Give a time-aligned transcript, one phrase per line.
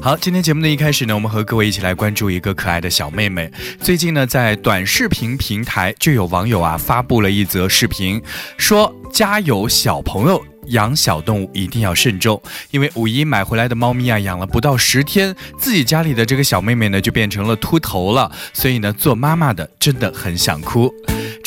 [0.00, 3.50] 好，今天节目的一开始呢，我们和各位一起来关注一个可爱的小妹妹。
[3.80, 8.22] 最近呢，在短视频平台就有网友啊发布了一则视频，
[8.56, 10.42] 说家有小朋友。
[10.68, 20.92] 养小动物一定要慎重，因为五一买回来的猫咪啊，养了不到十天，自己家里的这个小妹妹呢就变成了秃头了，所以呢，做妈妈的真的很想哭。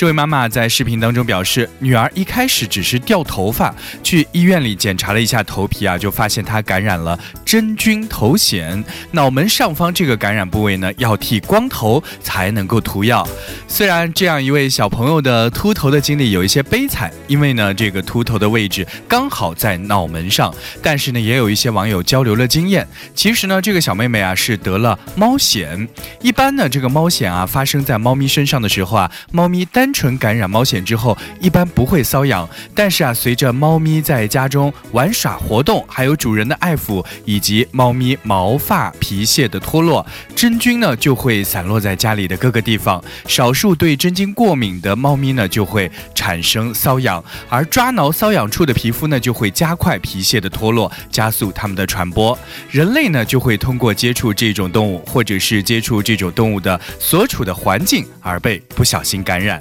[0.02, 13.24] 这位妈妈在视频当中表示，女儿一开始只是掉头发，去医院里检查了一下头皮啊，就发现她感染了真菌头癣，脑门上方这个感染部位呢，要剃光头才能够涂药。
[13.68, 22.88] 虽然这样一位小朋友的秃头的经历有一些悲惨，因为呢，这个秃头的位置刚好在脑门上，但是呢，也有一些网友交流了经验。
[23.14, 25.88] 其实呢，这个小妹妹啊是得了猫癣，
[26.22, 40.06] 一般呢，这个猫癣啊发生在猫咪身上的时候啊，猫咪单纯感染猫癣之后，一般不会瘙痒，但是啊，随着猫咪在家中玩耍活动，还有主人的爱抚，以及猫咪毛发皮屑的脱落，
[40.36, 43.04] 真菌呢就会散落在家里的各个地方。
[43.28, 52.38] 少数对真菌过敏的猫咪呢，就会产生瘙痒，而抓挠瘙痒处的皮肤呢，就会加快皮屑的脱落，加速它们的传播。
[52.70, 59.60] 人类呢，就会通过接触这种动物，或者是接触这种动物的所处的环境，而被不小心感染。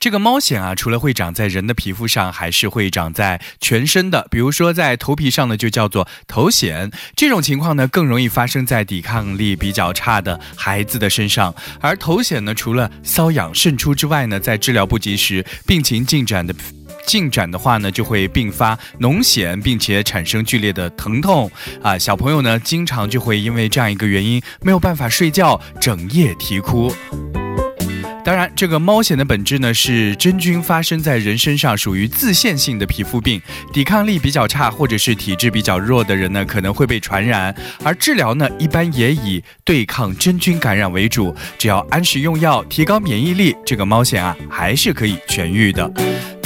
[0.00, 4.28] 这个猫癣啊，除了会长在人的皮肤上，还是会长在全身的。
[4.30, 6.92] 比如说在头皮上呢，就叫做头癣。
[7.16, 11.52] 这种情况呢，更容易发生在抵抗力比较差的孩子的身上。
[11.80, 16.54] 而头癣呢，除了瘙痒渗出之外呢，在治疗不及时，病情进展的
[17.04, 21.50] 进展的话呢，就会并发脓癣，并且产生剧烈的疼痛。
[21.82, 26.94] 啊，小朋友呢，经常就会因为这样一个原因，没有办法睡觉，整夜啼哭。
[28.28, 33.40] 当然，这个猫癣的本质呢是真菌发生在人身上，属于自限性的皮肤病，
[33.72, 37.56] 抵抗力比较差或者是体质比较弱的人呢可能会被传染。
[37.82, 45.90] 而治疗呢一般也以对抗真菌感染为主，只要按时用药，提高免疫力，这个猫癣啊还是可以痊愈的。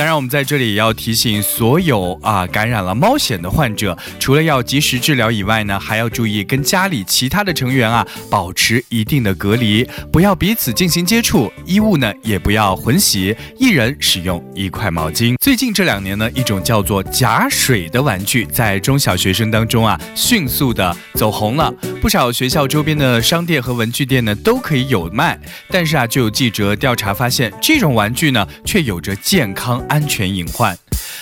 [0.02, 11.52] 当然，我们在这里也要提醒所有啊感染了猫癣的患者，除了要及时治疗以外呢，还要注意跟家里其他的成员啊保持一定的隔离，不要彼此进行接触。
[11.64, 15.36] 衣物呢也不要混洗，一人使用一块毛巾。
[15.40, 25.38] 最近这两年呢，一种叫做假水的玩具在中小学生当中啊迅速的走红了，不少学校周边的商店和文具店呢都可以有卖。
[25.70, 30.76] 但是啊，就有记者调查发现，这种玩具呢却有着健康安全隐患。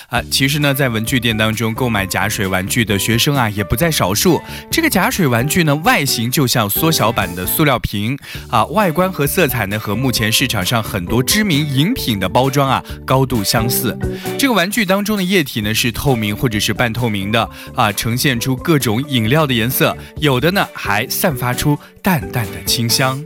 [0.07, 4.41] 啊，其实呢，在文具店当中购买假水玩具的学生啊，也不在少数。
[4.69, 8.17] 这个假水玩具呢，外形就像缩小版的塑料瓶
[8.49, 13.97] 啊，外观和色彩呢，和目前市场上很多知名饮品的包装啊，高度相似。
[14.37, 23.23] 这个玩具当中的液体呢，是透明或者是半透明的啊，呈现出各种饮料的颜色，有的呢，还散发出淡淡的清香。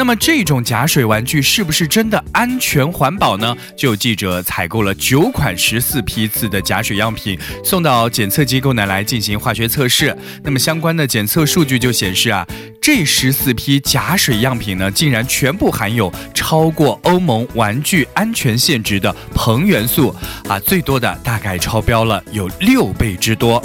[0.00, 3.54] 那么这种假水玩具是不是真的安全环保呢？
[3.76, 10.16] 就有记者采购了九款十四批次的假水样品，送到检测机构呢来进行化学测试。
[10.42, 12.46] 那么相关的检测数据就显示啊，
[12.80, 20.16] 这十四批假水样品呢，竟然全部含有超过欧盟玩具安全限值的硼元素
[20.48, 23.62] 啊，最多的大概超标了有六倍之多。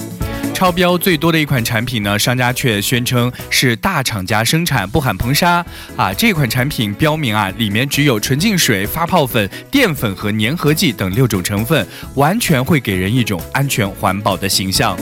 [0.55, 5.63] 超标最多的一款产品呢，商家却宣称是大厂家生产，不含硼砂
[5.97, 6.13] 啊。
[6.13, 14.97] 这款产品标明啊，里面只有纯净水、发泡粉、淀粉和粘合剂等六种成分，完全会给人一种安全环保的形象。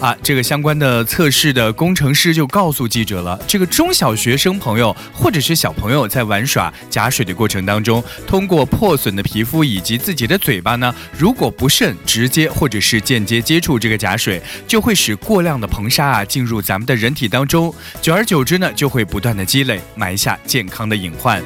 [0.00, 21.42] 啊，这个相关的测试的工程师就告诉记者了，这个中小学生朋友或者是小朋友在玩耍假水的过程当中，通过破损的皮肤以及自己的嘴巴呢，如果不慎直接或者是间接接触这个假水，就会使过量的硼砂啊进入咱们的人体当中，久而久之呢，就会不断的积累，埋下健康的隐患。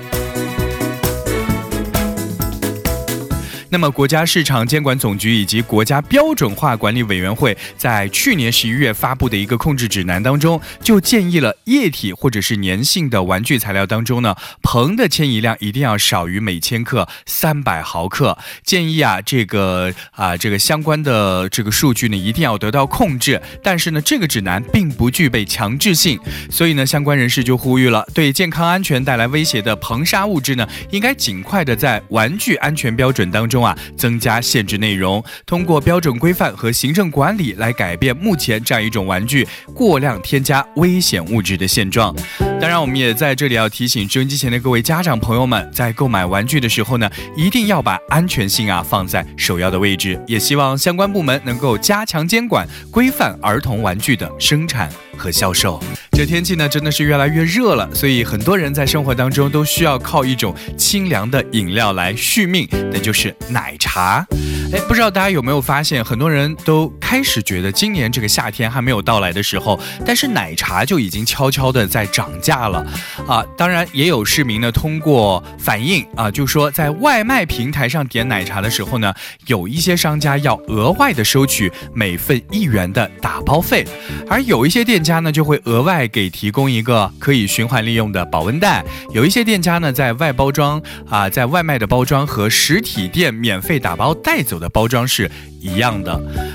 [3.74, 18.38] 那么，国家市场监管总局以及国家标准化管理委员会在去年十一月发布的一个控制指南当中，就建议了液体或者是粘性的玩具材料当中呢，硼的迁移量一定要少于每千克三百毫克。
[18.62, 23.42] 建议啊，这个啊，这个相关的这个数据呢，一定要得到控制。
[23.60, 33.63] 但是呢，这个指南并不具备强制性，所以呢，相关人士就呼吁了，对健康安全带来威胁的硼砂物质呢，应该尽快的在玩具安全标准当中。
[33.64, 42.14] 啊增加限制内容，通过标准规范和行政管理来改变目前这样一种玩具过量添加危险物质的现状。
[42.60, 50.22] 当然，我们也在这里要提醒收音机前的各位家长朋友们，在购买玩具的时候呢，一定要把安全性啊放在首要的位置。
[50.26, 55.82] 也希望相关部门能够加强监管，规范儿童玩具的生产和销售。
[56.16, 64.24] 这天气呢，真的是越来越热了，所以很多人在生活当中都需要靠一种清凉的饮料来续命，那就是奶茶。
[64.72, 72.84] 哎，不知道大家有没有发现，很多人都开始觉得今年这个夏天还没有到来的时候，但是奶茶就已经悄悄的在涨价了
[73.28, 73.44] 啊！
[73.56, 79.14] 当然，也有市民呢通过反映啊，就说在外卖平台上点奶茶的时候呢，
[79.46, 83.86] 有一些商家要额外的收取每份一元的打包费，
[84.28, 88.84] 而有一些店家呢就会额外给提供一个可以循环利用的保温袋。
[89.12, 94.53] 有一些店家呢在外包装啊，在外卖的包装和实体店免费打包带走。
[94.54, 95.30] 有的包装是
[95.60, 96.12] 一样的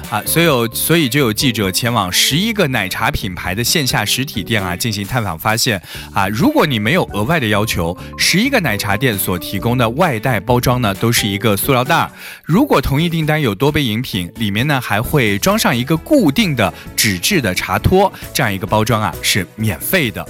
[0.10, 5.82] 啊，所有所以就有记者前往十一个奶茶品牌的线下实体店啊进行探访，发现
[6.14, 12.10] 啊，如果你没有额外的要求，十一个奶茶店所提供的外带包装呢，都是一个塑料袋。
[12.44, 20.26] 如果同一订单有多杯饮品，里面呢还会装上一个固定的纸质的茶托，这样一个包装啊是免费的。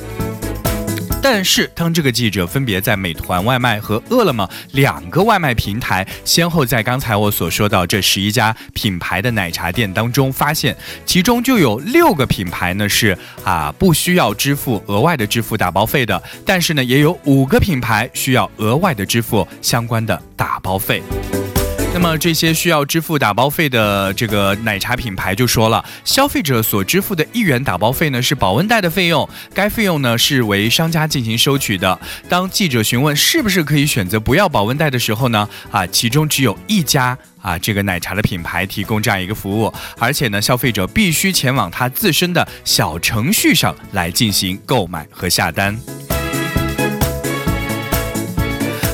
[1.21, 10.75] 但是，当这个记者分别在美团外卖和饿了么两个外卖平台，先后在刚才我所说到这十一家品牌的奶茶店当中，发现
[11.05, 21.03] 其中就有六个品牌呢是啊不需要支付额外的支付打包费的，但是呢也有五个品牌需要额外的支付相关的打包费。
[21.91, 31.99] 那么这些需要支付打包费的这个奶茶品牌就说了，消费者所支付的一元打包费呢是保温袋的费用，该费用呢是为商家进行收取的。
[32.29, 45.77] 当记者询问是不是可以选择不要保温袋的时候呢，啊，其中只有一家啊这个奶茶的品牌提供这样一个服务，而且呢消费者必须前往他自身的小程序上来进行购买和下单。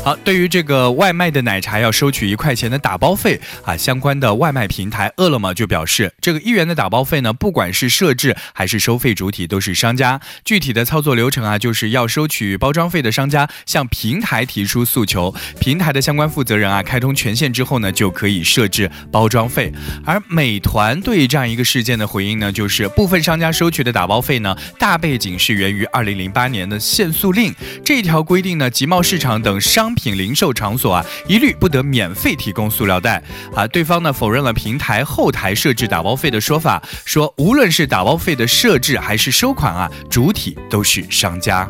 [0.05, 10.21] 好，对于这个外卖的奶茶要收取一块钱的打包费啊，相关的外卖平台饿了么就表示，这个一元的打包费呢，不管是设置还是收费主体都是商家。
[10.43, 19.73] 具体的操作流程啊，就是要收取包装费的商家向平台提出诉求，平台的相关负责人啊开通权限之后呢，就可以设置包装费。
[20.05, 27.51] 而美团对这样一个事件的回应呢，就是部分商家收取的打包费呢，大背景是源于二零零八年的限塑令
[27.83, 33.23] 这一条规定呢，集贸市场等商品零售场所啊，一律不得免费提供塑料袋
[33.55, 33.65] 啊！
[33.67, 41.67] 对方呢否认了平台后台设置打包费的说法，说无论是打包费的设置还是收款啊，主体都是商家。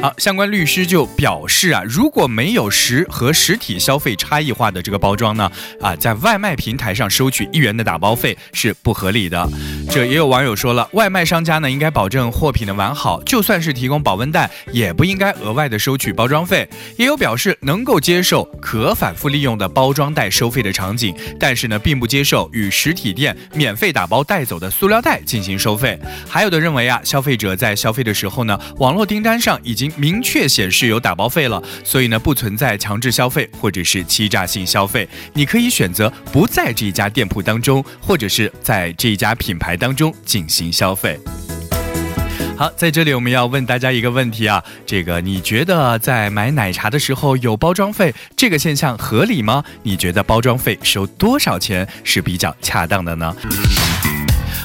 [0.00, 9.46] 好，相关律师就表示啊，如果没有实和实体消费差异化的这个包装呢，啊，在外卖平台上收取一元的打包费是不合理的。
[9.90, 16.66] 这也有网友说了，外卖商家呢应该保证货品的完好，就算是提供保温袋，也不应该额外的收取包装费。
[16.96, 26.00] 也有表示能够接受可反复利用的包装袋收费的场景，但是呢，并不接受与实体店免费打包带走的塑料袋进行收费。
[26.26, 29.89] 还有的认为啊，消费者在消费的时候呢，网络订单上已经。
[29.96, 35.08] 明确显示有打包费了，所以呢不存在强制消费或者是欺诈性消费。
[35.32, 41.18] 你可以选择不在这一家店铺当中，或者是在这一家品牌当中进行消费。
[42.56, 49.64] 好，在这里我们要问大家一个问题啊，这个你觉得在买奶茶的时候有包装费这个现象合理吗？
[49.82, 53.34] 你觉得包装费收多少钱是比较恰当的呢？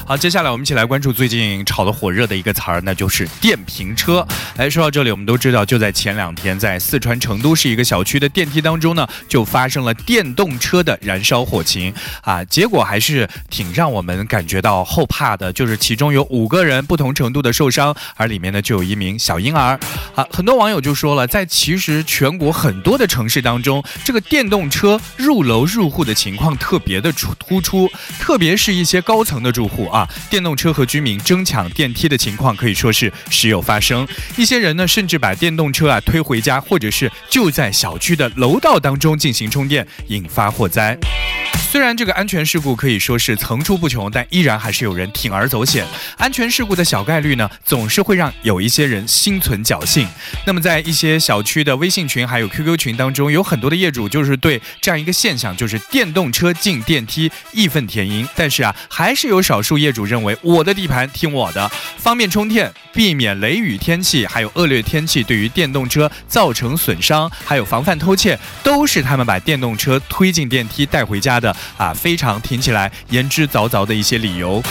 [0.08, 4.24] 好，接下来我们一起来关注最近炒得火热的一个词儿，那就是电瓶车。
[4.56, 19.76] 哎，说到这里，我们都知道，就在前两天，在四川成都市一个小区的电梯当中呢，就发生了电动车的燃烧火情啊，结果还是挺让我们感觉到后怕的，就是其中有五个人不同程度的受伤，而里面呢就有一名小婴儿。
[20.14, 29.90] 啊，很多网友就说了，在其实全国很多的城市当中，这个电动车入楼入户的情况特别的出突出，特别是一些高层的住户。
[29.95, 34.06] 啊，啊电动车和居民争抢电梯的情况可以说是时有发生。
[34.36, 40.96] 一些人呢，甚至把电动车啊推回家，或者是就在小区的楼道当中进行充电，引发火灾。
[41.76, 45.84] 虽然这个安全事故可以说是层出不穷，但依然还是有人铤而走险。
[46.16, 50.08] 安全事故的小概率呢，总是会让有一些人心存侥幸。
[50.46, 58.26] 那么在一些小区的微信群还有 QQ 群当中，有很多的业主就是对这样一个现象，就是电动车进电梯义愤填膺。
[58.34, 74.62] 但是啊，还是有少数业主认为我的地盘听我的，方便充电，避免雷雨天气还有恶劣天气对于电动车造成损伤，还有防范偷窃，都是他们把电动车推进电梯带回家的啊，非常听起来言之凿凿的一些理由。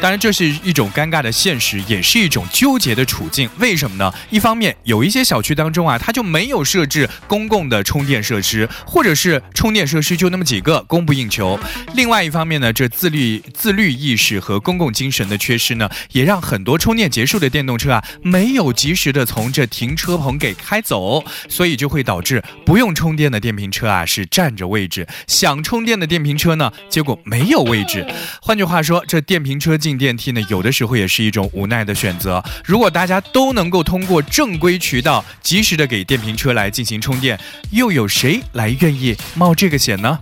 [0.00, 3.50] 当然，这是一种尴尬的现实，也是一种纠结的处境。
[3.58, 4.10] 为什么呢？
[4.30, 11.60] 一方面，有一些小区当中啊，它就没有设置公共的充电设施，或者是充电设施就那么几个，供不应求。
[11.94, 28.06] 另外一方面呢，这自律自律意识和公共精神的缺失呢，也让很多充电结束的电动车啊，没有及时的从这停车棚给开走，所以就会导致不用充电的电瓶车啊是占着位置，想充电的电瓶车呢，结果没有位置。
[28.40, 32.40] 换句话说，这电瓶车进进电梯呢，有的时候也是一种无奈的选择。
[32.64, 37.36] 如果大家都能够通过正规渠道及时的给电瓶车来进行充电，
[37.72, 40.16] 又有谁来愿意冒这个险呢？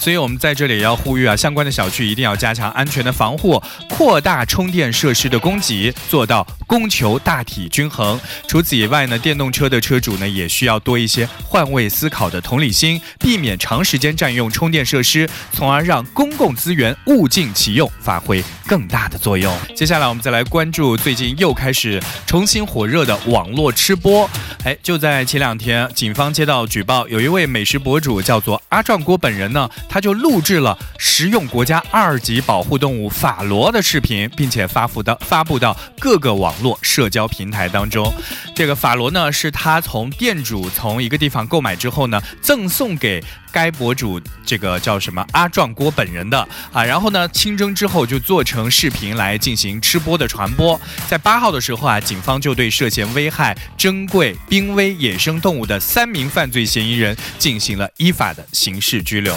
[0.00, 8.18] 所以，我们在这里也要呼吁啊，相关的小区一定要加强安全的防护，扩大充电设施的供给，做到供求大体均衡。
[8.48, 19.54] 除此以外呢，电动车的车主呢，也需要多一些换位思考的同理心，避免长时间占用充电设施，从而让公共资源物尽其用，发挥更大的作用。
[19.76, 24.28] 接下来，我们再来关注最近又开始重新火热的网络吃播。
[24.64, 29.68] 哎，就在前两天，警方接到举报，有一位美食博主叫做阿壮锅本人呢。
[29.90, 38.10] 他就录制了食用国家二级保护动物法罗的视频，并且发布到发布到各个网络社交平台当中。
[38.54, 43.20] 这个法罗呢，是他从店主从一个地方购买之后呢，赠送给。
[43.52, 46.38] 该博主这个叫什么阿壮锅本人的
[46.72, 50.80] 啊，然后呢清蒸之后就做成视频来进行吃播的传播。
[51.08, 59.36] 在八号的时候啊，警方就对涉嫌危害珍贵濒危野生动物的三名犯罪嫌疑人进行了依法的刑事拘留。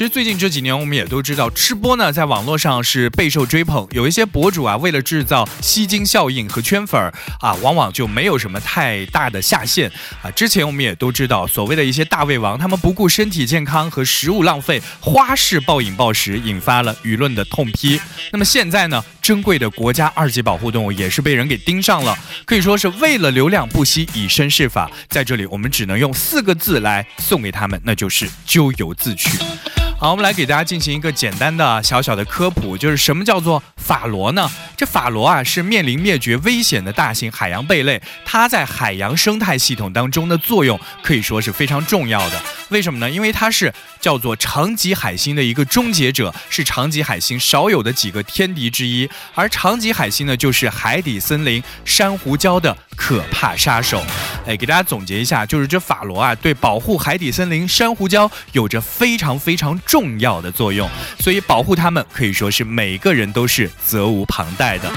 [0.00, 9.92] 其实最近这几年我们也都知道，吃播呢在网络上是备受追捧，有一些博主啊为了制造吸金效应和圈粉儿啊，往往就没有什么太大的下限
[10.22, 10.30] 啊。
[10.30, 13.44] 之前我们也都知道，所谓的一些大胃王，他们不顾身体。
[13.44, 18.00] 健康和食物浪费，花式暴饮暴食，引发了舆论的痛批。
[18.32, 19.04] 那么现在呢？
[19.20, 24.90] 珍贵的国家二级保护动物也是被人给盯上了，可以说是为了流量不惜以身试法。
[25.10, 29.38] 在这里，我们只能用四个字来送给他们，那就是咎由自取。
[30.00, 34.50] 好，我们来给大家进行一个简单的小小的科普，就是什么叫做法罗呢？
[34.74, 42.40] 这法罗啊是面临灭绝危险的大型海洋贝类，它在海洋生态系统当中的作用可以说是非常重要的。
[42.70, 43.10] 为什么呢？
[43.10, 49.06] 因为它是叫做长棘海星的一个终结者，是长棘海星少有的几个天敌之一。
[49.34, 54.02] 而长棘海星呢，就是海底森林珊瑚礁的可怕杀手。
[54.46, 59.78] 哎，给大家总结一下，就是这法罗啊，对保护海底森林珊瑚礁有着非常非常。
[59.90, 64.88] 重要的作用，所以保护他们可以说是每个人都是责无旁贷的。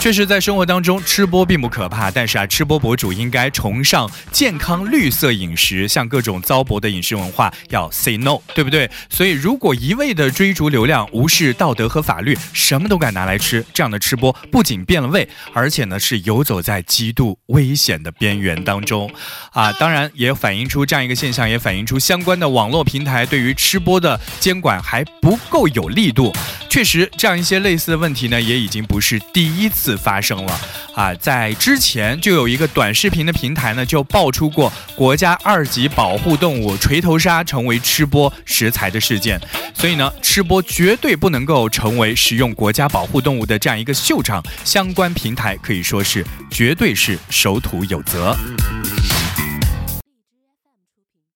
[0.00, 8.88] 确实，在生活当中吃播并不可怕，但是啊，吃播博主应该崇尚健康绿色饮食，像各种糟粕的饮食文化要 say no，对不对？
[9.10, 19.10] 所以，如果一味的追逐流量，无视道德和法律，什么都敢拿来吃，这样的吃播不仅变了味，而且呢是游走在极度危险的边缘当中。
[19.50, 26.32] 啊，当然也反映出这样一个现象，也反映出相关的网络平台对于吃播的监管还不够有力度。
[26.70, 30.60] 确实，这样一些类似的问题呢，也已经不是第一次次发生了
[30.94, 31.14] 啊！
[31.14, 39.40] 在之前就有一个短视频的平台呢，就爆出过国家二级保护动物锤头鲨成为吃播食材的事件。
[39.72, 48.36] 所以呢，吃播绝对不能够成为使用国家保护动物的这样一个秀场，相关平台可以说是绝对是守土有责。